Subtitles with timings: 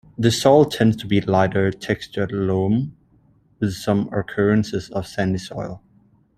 [0.17, 2.97] The soil tends to be lighter-textured loam,
[3.59, 5.83] with some occurrences of sandy soil.